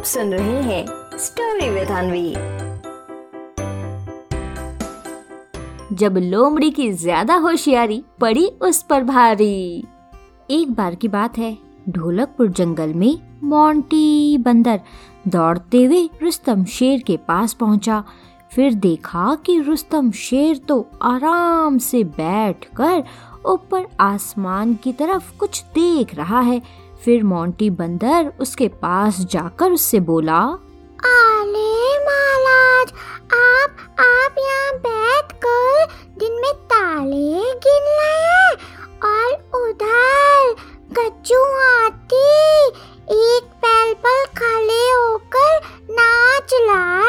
[0.00, 2.30] आप सुन रहे हैं स्टोरी विद अनवी
[5.94, 9.84] जब लोमड़ी की ज़्यादा होशियारी पड़ी उस पर भारी।
[10.50, 11.56] एक बार की बात है,
[11.88, 14.80] ढोलकपुर जंगल में मोंटी बंदर
[15.28, 18.02] दौड़ते हुए रुस्तम शेर के पास पहुँचा।
[18.52, 23.02] फिर देखा कि रुस्तम शेर तो आराम से बैठकर
[23.46, 26.62] ऊपर आसमान की तरफ़ कुछ देख रहा है।
[27.04, 30.38] फिर मोंटी बंदर उसके पास जाकर उससे बोला,
[31.08, 31.70] आले
[32.06, 32.92] महाराज,
[33.34, 35.86] आप आप यहाँ बैठ कर
[36.18, 38.50] दिन में ताले गिन रहे
[39.04, 40.54] और उधर
[40.92, 42.66] गज्जू हाथी
[43.16, 45.60] एक पैर पर खड़े होकर
[45.90, 47.00] नाच रहा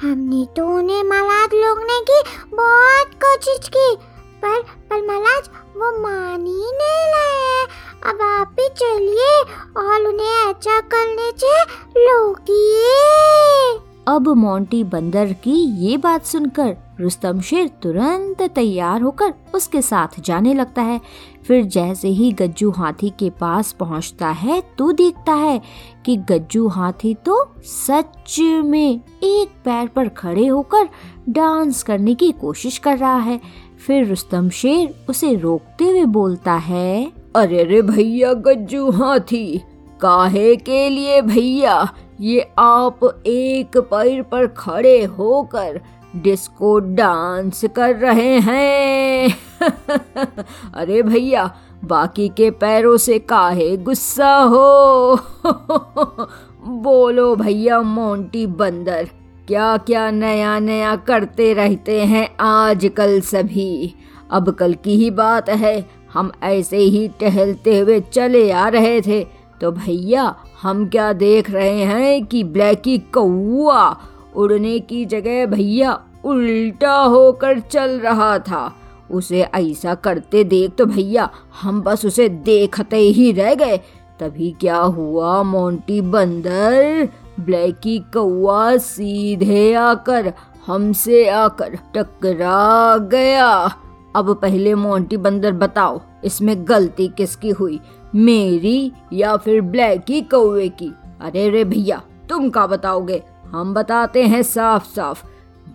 [0.00, 2.22] हमने तो उन्हें महाराज लोग ने की
[2.56, 3.94] बहुत कोशिश की,
[4.42, 9.42] पर पर महाराज वो मान ही नहीं रहे अब आप भी चलिए
[9.76, 11.62] और उन्हें अच्छा करने से
[11.98, 15.54] रोकिए अब मोंटी बंदर की
[15.86, 21.00] ये बात सुनकर रुस्तम शेर तुरंत तैयार होकर उसके साथ जाने लगता है।
[21.48, 25.60] फिर जैसे ही गज्जू हाथी के पास पहुँचता है तो देखता है
[26.04, 30.88] कि गज्जू हाथी तो सच में एक पैर पर खड़े होकर
[31.28, 33.40] डांस करने की कोशिश कर रहा है।
[33.86, 39.62] फिर रुस्तम शेर उसे रोकते हुए बोलता है अरे रे भैया, गज्जू हाथी।
[40.00, 41.94] काहे के लिए भैया?
[42.20, 45.80] ये आप एक पैर पर खड़े होकर
[46.16, 49.36] डिस्को डांस कर रहे हैं।
[50.74, 55.18] अरे भैया, बाकी के पैरों से काहे गुस्सा हो?
[56.68, 59.08] बोलो भैया, मोंटी बंदर
[59.48, 63.94] क्या क्या नया नया करते रहते हैं आजकल सभी?
[64.30, 69.26] अब कल की ही बात है हम ऐसे ही टहलते हुए चले आ रहे थे।
[69.60, 73.96] तो भैया, हम क्या देख रहे हैं कि ब्लैकी कौआ
[74.36, 78.76] उड़ने की जगह भैया उल्टा होकर चल रहा था।
[79.10, 81.30] उसे ऐसा करते देख तो भैया,
[81.62, 83.76] हम बस उसे देखते ही रह गए।
[84.20, 87.08] तभी क्या हुआ, मोंटी बंदर?
[87.40, 90.32] ब्लैकी कौआ सीधे आकर
[90.66, 93.76] हमसे आकर टकरा गया।
[94.14, 97.80] अब पहले मोंटी बंदर बताओ, इसमें गलती किसकी हुई?
[98.14, 100.92] मेरी या फिर ब्लैकी कौवे की?
[101.20, 103.22] अरे रे भैया, तुम क्या बताओगे?
[103.46, 105.24] हम बताते हैं साफ़ साफ़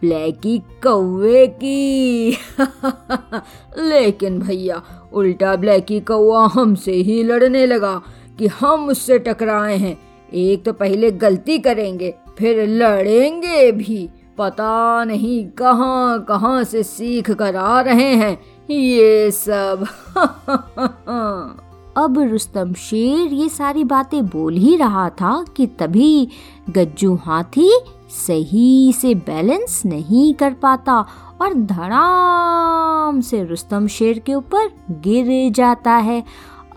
[0.02, 2.32] ब्लैकी कौवे की।
[3.78, 4.84] लेकिन भैया,
[5.14, 8.02] उल्टा ब्लैकी कौआ हमसे ही लड़ने लगा
[8.40, 10.00] कि हम उससे टकराए हैं।
[10.34, 17.56] एक तो पहले गलती करेंगे, फिर लड़ेंगे भी। पता नहीं कहाँ कहाँ से सीख कर
[17.56, 18.42] आ रहे हैं
[18.72, 19.86] ये सब।
[21.98, 26.30] अब रुस्तम शेर ये सारी बातें बोल ही रहा था कि तभी
[26.70, 27.70] गज्जू हाथी
[28.10, 31.06] सही से बैलेंस नहीं कर पाता
[31.42, 36.24] और धड़ाम से रुस्तम शेर के ऊपर गिर जाता है।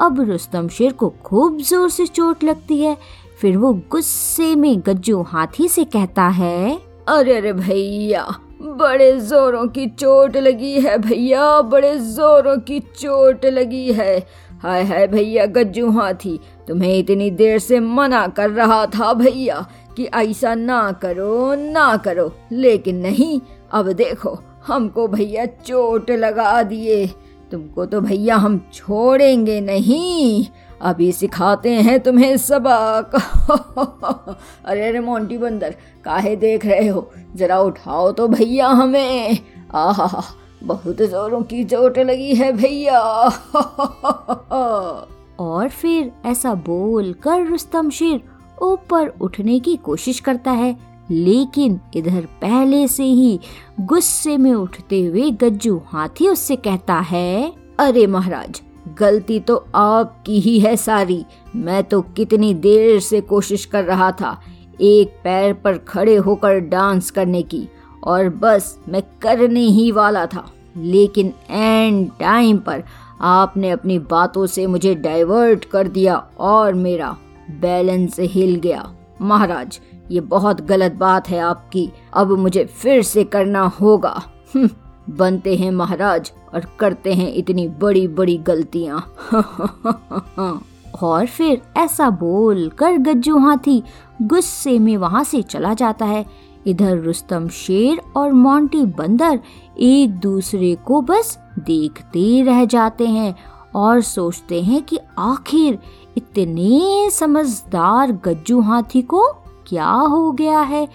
[0.00, 2.96] अब रुस्तम शेर को खूब ज़ोर से चोट लगती है।
[3.40, 8.28] फिर वो गुस्से में गज्जू हाथी से कहता है अरे अरे भैया,
[8.62, 14.26] बड़े जोरों की चोट लगी है भैया, बड़े जोरों की चोट लगी है।
[14.62, 20.04] हाय हाय भैया, गज्जू हाथी, तुम्हें इतनी देर से मना कर रहा था भैया कि
[20.04, 23.40] ऐसा ना करो ना करो। लेकिन नहीं,
[23.72, 27.06] अब देखो, हमको भैया चोट लगा दिए।
[27.50, 30.46] तुमको तो भैया हम छोड़ेंगे नहीं।
[30.82, 33.10] अभी सिखाते हैं तुम्हें सबक।
[34.64, 37.12] अरे अरे, मोंटी बंदर, काहे देख रहे हो?
[37.36, 39.38] जरा उठाओ तो भैया हमें।
[39.74, 40.22] आहा,
[40.62, 43.00] बहुत जोरों की चोट लगी है भैया।
[45.40, 48.20] और फिर ऐसा बोल कर रुस्तम शेर
[48.62, 50.76] ऊपर उठने की कोशिश करता है,
[51.10, 53.40] लेकिन इधर पहले से ही
[53.80, 60.58] गुस्से में उठते हुए गज्जू हाथी उससे कहता है, अरे महाराज गलती तो आपकी ही
[60.60, 61.24] है सारी।
[61.56, 64.40] मैं तो कितनी देर से कोशिश कर रहा था
[64.80, 67.68] एक पैर पर खड़े होकर डांस करने की
[68.04, 72.82] और बस मैं करने ही वाला था। लेकिन एंड टाइम पर
[73.20, 77.16] आपने अपनी बातों से मुझे डाइवर्ट कर दिया और मेरा
[77.50, 79.80] बैलेंस हिल गया। महाराज
[80.10, 84.22] ये बहुत गलत बात है आपकी। अब मुझे फिर से करना होगा।
[84.54, 84.68] हम्म,
[85.16, 89.14] बनते हैं महाराज और करते हैं इतनी बड़ी बड़ी गलतियाँ।
[91.02, 93.82] और फिर ऐसा बोल कर गज्जू हाथी
[94.22, 96.26] गुस्से में वहाँ से चला जाता है।
[96.66, 99.40] इधर रुस्तम शेर और मोंटी बंदर
[99.78, 103.34] एक दूसरे को बस देखते रह जाते हैं
[103.74, 105.78] और सोचते हैं कि आखिर
[106.16, 109.32] इतने समझदार गज्जू हाथी को
[109.66, 110.88] क्या हो गया है?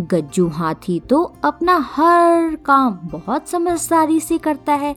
[0.00, 4.94] गज्जू हाथी तो अपना हर काम बहुत समझदारी से करता है।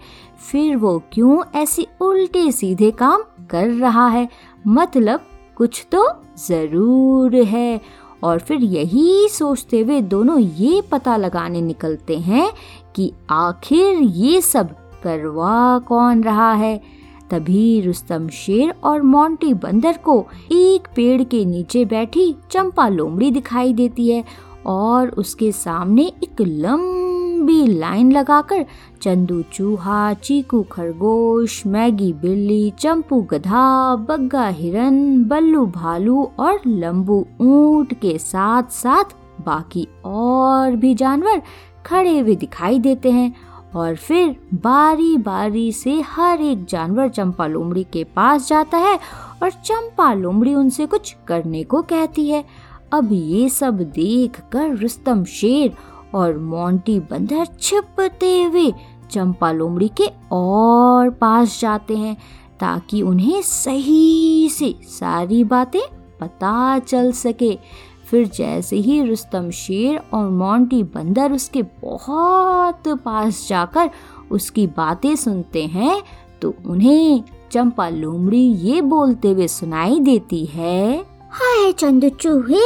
[0.52, 4.30] फिर वो क्यों ऐसी उल्टे सीधे काम कर रहा है?
[4.68, 6.08] मतलब कुछ तो
[6.48, 7.82] ज़रूर है।
[8.24, 12.52] और फिर यही सोचते हुए दोनों ये पता लगाने निकलते हैं
[12.96, 14.70] कि आखिर ये सब
[15.04, 16.82] करवा कौन रहा है?
[17.30, 23.74] तभी रुस्तम शेर और मोंटी बंदर को एक पेड़ के नीचे बैठी चंपा लोमड़ी दिखाई
[23.74, 24.24] देती है
[24.66, 28.66] और उसके सामने एक लंबी लाइन लगाकर
[29.02, 37.94] चंदू चूहा, चीकू खरगोश, मैगी बिल्ली, चंपू गधा, बग्गा हिरन, बल्लू भालू और लंबू ऊँट
[37.94, 39.04] के साथ साथ
[39.42, 41.42] बाकी और भी जानवर
[41.86, 43.36] खड़े हुए दिखाई देते हैं।
[43.76, 49.00] और फिर बारी बारी से हर एक जानवर चंपा लोमड़ी के पास जाता है
[49.44, 52.46] और चंपा लोमड़ी उनसे कुछ करने को कहती है।
[52.94, 55.76] अब ये सब देख कर रुस्तम शेर
[56.16, 58.72] और मोंटी बंदर छिपते हुए
[59.12, 62.16] चंपा लोमड़ी के और पास जाते हैं,
[62.60, 65.82] ताकि उन्हें सही से सारी बातें
[66.22, 67.58] पता चल सके।
[68.06, 73.90] फिर जैसे ही रुस्तम शेर और मोंटी बंदर उसके बहुत पास जाकर
[74.32, 76.02] उसकी बातें सुनते हैं
[76.42, 82.66] तो उन्हें चंपा लोमड़ी ये बोलते हुए सुनाई देती है। हाय चंद चूहे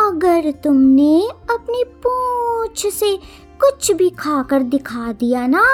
[0.00, 3.16] अगर तुमने अपनी पूंछ से
[3.60, 5.64] कुछ भी खाकर दिखा दिया ना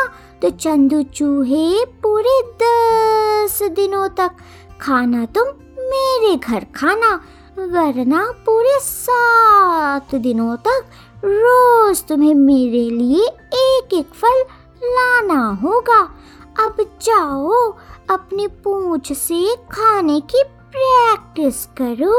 [0.42, 4.30] तो चंदू चूहे पूरे दस दिनों तक
[4.80, 5.48] खाना तुम
[5.78, 7.14] मेरे घर खाना,
[7.58, 10.84] वरना पूरे सात दिनों तक
[11.24, 13.26] रोज तुम्हें मेरे लिए
[13.60, 14.44] एक एक फल
[14.84, 16.00] लाना होगा।
[16.64, 17.62] अब जाओ
[18.10, 20.42] अपनी पूंछ से खाने की
[20.74, 22.14] प्रैक्टिस करो।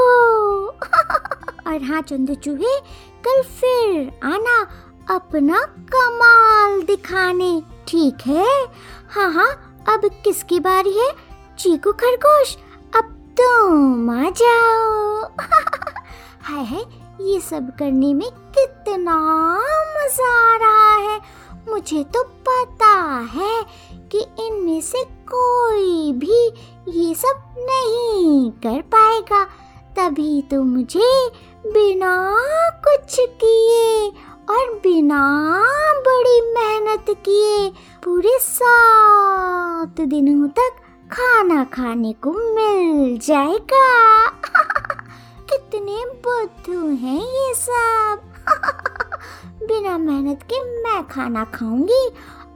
[1.67, 2.79] और हाँ चंदू चूहे
[3.25, 4.59] कल फिर आना
[5.15, 5.59] अपना
[5.93, 8.67] कमाल दिखाने। ठीक है?
[9.09, 9.49] हाँ हाँ
[9.89, 11.09] अब किसकी बारी है?
[11.59, 12.55] चीकू खरगोश,
[12.95, 15.21] अब तुम आ जाओ।
[16.43, 16.85] हाय हाय,
[17.21, 19.17] ये सब करने में कितना
[19.95, 21.19] मज़ा आ रहा है।
[21.69, 22.93] मुझे तो पता
[23.33, 23.65] है
[24.11, 25.03] कि इनमें से
[25.33, 26.47] कोई भी
[26.91, 29.43] ये सब नहीं कर पाएगा।
[29.97, 31.29] तभी तो मुझे
[31.65, 32.35] बिना
[32.87, 34.07] कुछ किए
[34.49, 35.21] और बिना
[36.07, 37.69] बड़ी मेहनत किए
[38.03, 40.75] पूरे सात दिनों तक
[41.11, 44.27] खाना खाने को मिल जाएगा।
[45.49, 48.21] कितने बुद्धू हैं ये सब।
[49.63, 52.07] बिना मेहनत के मैं खाना खाऊँगी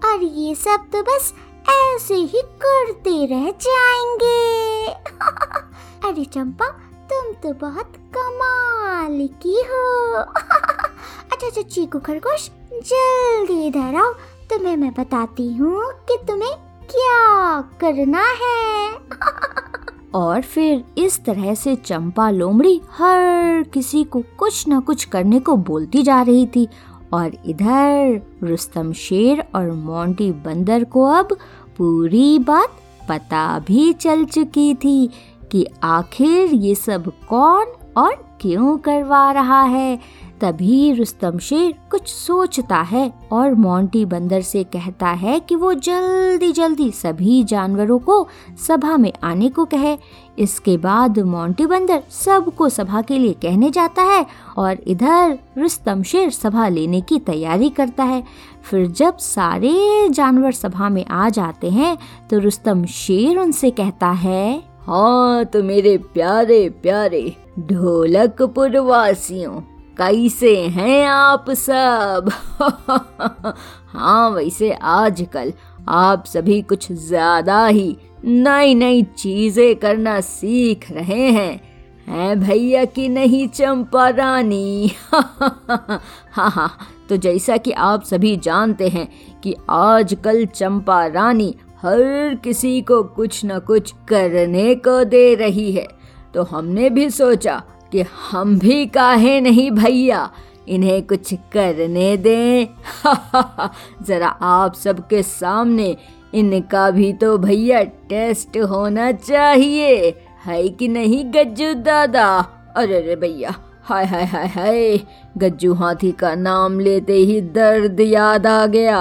[0.06, 1.34] और ये सब तो बस
[1.70, 4.88] ऐसे ही करते रह जाएँगे।
[6.10, 6.66] अरे चंपा,
[7.12, 10.16] तुम तो बहुत कमाल की हो।
[11.32, 14.14] अच्छा अच्छा चीकू खरगोश, जल्दी इधर आओ।
[14.50, 18.92] तुम्हें मैं बताती हूँ कि तुम्हें क्या करना है।
[20.16, 25.56] और फिर इस तरह से चंपा लोमड़ी हर किसी को कुछ न कुछ करने को
[25.56, 26.68] बोलती जा रही थी।
[27.14, 31.38] और इधर रुस्तम शेर और मोंटी बंदर को अब
[31.80, 32.70] पूरी बात
[33.10, 35.10] पता भी चल चुकी थी
[35.52, 37.66] कि आखिर ये सब कौन
[37.98, 40.00] और क्यों करवा रहा है।
[40.42, 46.52] तभी रुस्तम शेर कुछ सोचता है और मोंटी बंदर से कहता है कि वो जल्दी
[46.52, 48.28] जल्दी सभी जानवरों को
[48.68, 49.98] सभा में आने को कहे।
[50.40, 54.26] इसके बाद मोंटी बंदर सबको सभा के लिए कहने जाता है
[54.58, 58.24] और इधर रुस्तम शेर सभा लेने की तैयारी करता है।
[58.64, 61.98] फिर जब सारे जानवर सभा में आ जाते हैं
[62.30, 69.62] तो रुस्तम शेर उनसे कहता है हाँ तो मेरे प्यारे प्यारे ढोलकपुर वासियों
[70.02, 72.30] कैसे हैं आप सब?
[73.88, 75.54] हाँ वैसे आजकल
[75.90, 81.62] आप सभी कुछ ज़्यादा ही नई नई चीज़ें करना सीख रहे हैं।
[82.08, 84.92] हैं भैया कि नहीं, चंपा रानी?
[85.14, 86.00] हाँ
[86.32, 86.78] हाँ
[87.10, 89.08] तो जैसा कि आप सभी जानते हैं
[89.44, 95.88] कि आजकल चंपा रानी हर किसी को कुछ न कुछ करने को दे रही है।
[96.34, 100.32] तो हमने भी सोचा कि हम भी काहे नहीं भैया,
[100.68, 102.68] इन्हें कुछ करने दें।
[104.06, 105.98] जरा आप सबके सामने
[106.34, 110.10] इनका भी तो भैया टेस्ट होना चाहिए,
[110.46, 112.40] है कि नहीं गज्जू दादा?
[112.76, 114.98] अरे अरे भैया हाय हाय हाय हाय,
[115.38, 119.00] गज्जू हाथी का नाम लेते ही दर्द याद आ गया।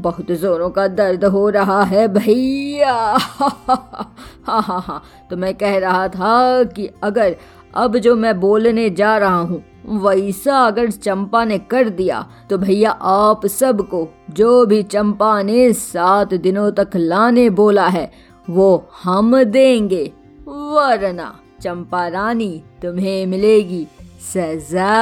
[0.00, 2.92] बहुत जोरों का दर्द हो रहा है भैया।
[4.46, 7.36] हाँ हाँ हाँ तो मैं कह रहा था कि अगर
[7.74, 9.62] अब जो मैं बोलने जा रहा हूँ,
[10.02, 16.34] वैसा अगर चंपा ने कर दिया तो भैया आप सबको जो भी चंपा ने सात
[16.34, 18.10] दिनों तक लाने बोला है,
[18.50, 20.04] वो हम देंगे।
[20.48, 23.86] वरना चंपा रानी तुम्हें मिलेगी।
[24.20, 24.92] सजा।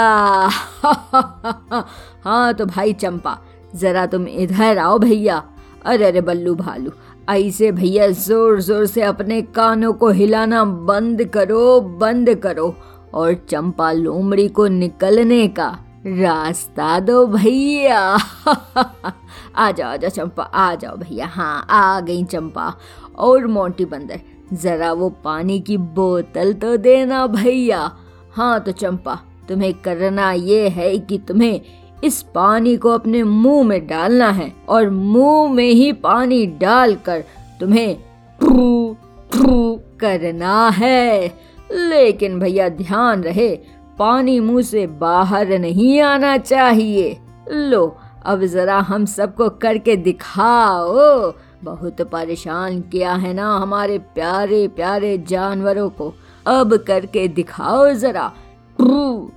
[2.25, 3.38] हाँ तो भाई चंपा,
[3.75, 5.42] जरा तुम इधर आओ भैया।
[5.85, 6.90] अरे अरे बल्लू भालू,
[7.30, 12.75] ऐसे भैया ज़ोर ज़ोर से अपने कानों को हिलाना बंद करो बंद करो।
[13.14, 15.68] और चंपा लोमड़ी को निकलने का
[16.06, 17.99] रास्ता दो भैया।
[19.56, 22.75] आ जाओ आ जाओ चंपा, आ जाओ भैया। हाँ आ गई चंपा।
[23.18, 24.21] और मोटी बंदर,
[24.52, 27.90] जरा वो पानी की बोतल तो देना भैया।
[28.36, 31.60] हाँ तो चंपा, तुम्हें करना ये है कि तुम्हें
[32.04, 37.24] इस पानी को अपने मुँह में डालना है और मुँह में ही पानी डालकर
[37.60, 37.94] तुम्हें
[38.38, 38.96] ट्रू
[39.32, 41.34] ट्रू करना है।
[41.72, 43.58] लेकिन भैया, ध्यान रहे,
[43.98, 47.18] पानी मुँह से बाहर नहीं आना चाहिए।
[47.52, 51.32] लो, अब जरा हम सबको करके दिखाओ।
[51.64, 56.14] बहुत परेशान किया है ना हमारे प्यारे प्यारे जानवरों को।
[56.46, 58.32] अब करके दिखाओ जरा।
[58.78, 59.30] ट्रू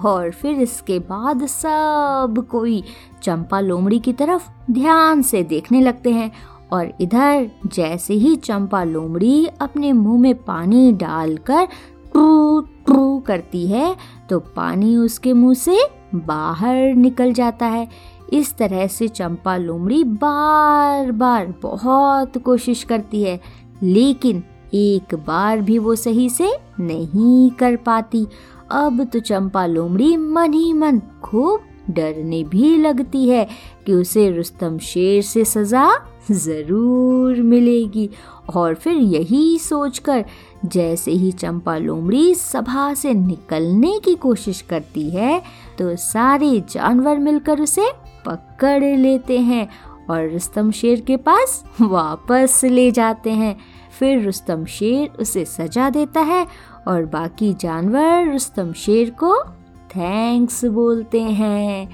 [0.00, 2.82] और फिर इसके बाद सब कोई
[3.22, 6.30] चंपा लोमड़ी की तरफ़ ध्यान से देखने लगते हैं
[6.72, 11.64] और इधर जैसे ही चंपा लोमड़ी अपने मुँह में पानी डालकर
[12.12, 13.96] ट्रू ट्रू करती है
[14.30, 15.78] तो पानी उसके मुँह से
[16.14, 17.88] बाहर निकल जाता है।
[18.32, 23.40] इस तरह से चंपा लोमड़ी बार बार बहुत कोशिश करती है।
[23.82, 24.42] लेकिन
[24.74, 28.26] एक बार भी वो सही से नहीं कर पाती।
[28.70, 33.46] अब तो चंपा लोमड़ी मन ही मन खूब डरने भी लगती है
[33.86, 35.90] कि उसे रुस्तम शेर से सजा
[36.30, 38.08] ज़रूर मिलेगी।
[38.54, 40.24] और फिर यही सोचकर
[40.64, 45.40] जैसे ही चंपा लोमड़ी सभा से निकलने की कोशिश करती है
[45.78, 47.90] तो सारे जानवर मिलकर उसे
[48.26, 49.68] पकड़ लेते हैं
[50.10, 53.56] और रुस्तम शेर के पास वापस ले जाते हैं।
[53.98, 56.46] फिर रुस्तम शेर उसे सजा देता है
[56.88, 59.42] और बाकी जानवर रुस्तम शेर को
[59.88, 61.88] थैंक्स बोलते हैं।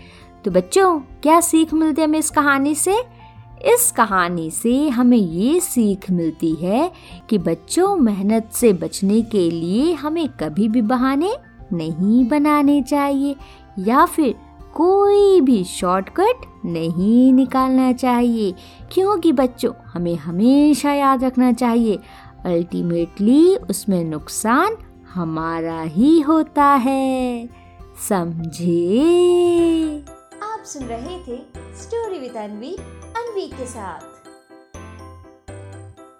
[0.44, 2.97] तो बच्चों, क्या सीख मिलती है हमें इस कहानी से?
[3.64, 6.92] इस कहानी से हमें ये सीख मिलती है
[7.28, 11.30] कि बच्चों, मेहनत से बचने के लिए हमें कभी भी बहाने
[11.73, 13.37] नहीं बनाने चाहिए,
[13.78, 14.35] या फिर
[14.75, 18.54] कोई भी शॉर्टकट नहीं निकालना चाहिए,
[18.93, 21.99] क्योंकि बच्चों, हमें हमेशा याद रखना चाहिए
[22.45, 24.76] अल्टीमेटली उसमें नुकसान
[25.14, 27.49] हमारा ही होता है।
[28.09, 30.04] समझे?
[30.43, 31.38] आप सुन रहे थे
[31.83, 32.75] स्टोरी विद अनवी
[33.16, 34.13] अनवी के साथ।